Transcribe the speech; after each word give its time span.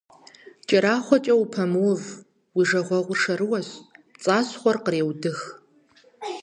КӀэрахъуэкӀэ 0.67 1.33
упэмыув, 1.43 2.03
уи 2.55 2.63
жагъуэгъур 2.69 3.19
шэрыуэщ, 3.23 3.69
пцӀащхъуэр 4.13 4.77
къреудых. 4.85 5.39